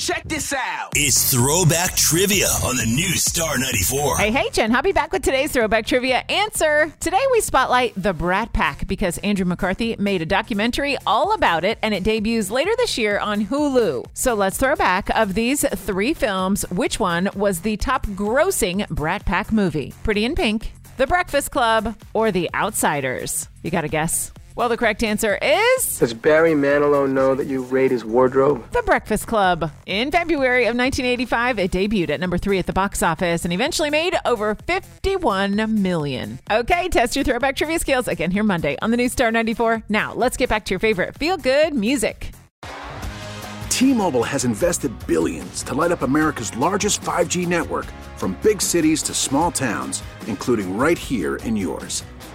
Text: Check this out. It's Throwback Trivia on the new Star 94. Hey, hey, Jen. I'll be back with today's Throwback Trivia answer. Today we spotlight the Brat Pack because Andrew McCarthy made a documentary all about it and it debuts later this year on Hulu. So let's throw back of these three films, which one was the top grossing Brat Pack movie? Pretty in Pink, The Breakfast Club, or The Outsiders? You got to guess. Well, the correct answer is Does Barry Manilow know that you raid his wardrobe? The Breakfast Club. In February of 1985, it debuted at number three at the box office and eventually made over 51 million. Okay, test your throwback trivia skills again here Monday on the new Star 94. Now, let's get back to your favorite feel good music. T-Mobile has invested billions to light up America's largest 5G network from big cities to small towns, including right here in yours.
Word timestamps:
Check 0.00 0.22
this 0.24 0.54
out. 0.54 0.92
It's 0.94 1.30
Throwback 1.34 1.94
Trivia 1.94 2.46
on 2.64 2.78
the 2.78 2.86
new 2.86 3.10
Star 3.18 3.58
94. 3.58 4.16
Hey, 4.16 4.30
hey, 4.30 4.48
Jen. 4.50 4.74
I'll 4.74 4.80
be 4.80 4.92
back 4.92 5.12
with 5.12 5.20
today's 5.20 5.52
Throwback 5.52 5.84
Trivia 5.84 6.24
answer. 6.30 6.90
Today 7.00 7.20
we 7.32 7.42
spotlight 7.42 7.92
the 7.98 8.14
Brat 8.14 8.50
Pack 8.54 8.86
because 8.86 9.18
Andrew 9.18 9.44
McCarthy 9.44 9.96
made 9.98 10.22
a 10.22 10.26
documentary 10.26 10.96
all 11.06 11.34
about 11.34 11.66
it 11.66 11.78
and 11.82 11.92
it 11.92 12.02
debuts 12.02 12.50
later 12.50 12.70
this 12.78 12.96
year 12.96 13.18
on 13.18 13.44
Hulu. 13.44 14.06
So 14.14 14.32
let's 14.32 14.56
throw 14.56 14.74
back 14.74 15.10
of 15.10 15.34
these 15.34 15.68
three 15.68 16.14
films, 16.14 16.62
which 16.70 16.98
one 16.98 17.28
was 17.34 17.60
the 17.60 17.76
top 17.76 18.06
grossing 18.06 18.88
Brat 18.88 19.26
Pack 19.26 19.52
movie? 19.52 19.92
Pretty 20.02 20.24
in 20.24 20.34
Pink, 20.34 20.72
The 20.96 21.06
Breakfast 21.06 21.50
Club, 21.50 21.94
or 22.14 22.32
The 22.32 22.48
Outsiders? 22.54 23.50
You 23.62 23.70
got 23.70 23.82
to 23.82 23.88
guess. 23.88 24.32
Well, 24.56 24.68
the 24.68 24.76
correct 24.76 25.02
answer 25.02 25.38
is 25.40 25.98
Does 25.98 26.12
Barry 26.12 26.52
Manilow 26.52 27.08
know 27.08 27.34
that 27.34 27.46
you 27.46 27.62
raid 27.62 27.90
his 27.90 28.04
wardrobe? 28.04 28.70
The 28.72 28.82
Breakfast 28.82 29.26
Club. 29.26 29.70
In 29.86 30.10
February 30.10 30.64
of 30.64 30.76
1985, 30.76 31.58
it 31.58 31.70
debuted 31.70 32.10
at 32.10 32.20
number 32.20 32.36
three 32.36 32.58
at 32.58 32.66
the 32.66 32.72
box 32.72 33.02
office 33.02 33.44
and 33.44 33.52
eventually 33.52 33.90
made 33.90 34.16
over 34.24 34.54
51 34.54 35.82
million. 35.82 36.40
Okay, 36.50 36.88
test 36.88 37.14
your 37.16 37.24
throwback 37.24 37.56
trivia 37.56 37.78
skills 37.78 38.08
again 38.08 38.30
here 38.30 38.42
Monday 38.42 38.76
on 38.82 38.90
the 38.90 38.96
new 38.96 39.08
Star 39.08 39.30
94. 39.30 39.84
Now, 39.88 40.14
let's 40.14 40.36
get 40.36 40.48
back 40.48 40.64
to 40.66 40.74
your 40.74 40.80
favorite 40.80 41.16
feel 41.16 41.36
good 41.36 41.74
music. 41.74 42.32
T-Mobile 43.68 44.24
has 44.24 44.44
invested 44.44 44.92
billions 45.06 45.62
to 45.62 45.74
light 45.74 45.90
up 45.90 46.02
America's 46.02 46.54
largest 46.56 47.00
5G 47.00 47.46
network 47.46 47.86
from 48.16 48.36
big 48.42 48.60
cities 48.60 49.02
to 49.04 49.14
small 49.14 49.50
towns, 49.50 50.02
including 50.26 50.76
right 50.76 50.98
here 50.98 51.36
in 51.36 51.56
yours. 51.56 52.04